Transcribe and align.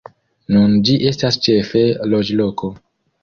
Nun 0.53 0.71
ĝi 0.87 0.95
estas 1.09 1.37
ĉefe 1.47 1.83
loĝloko. 2.13 2.73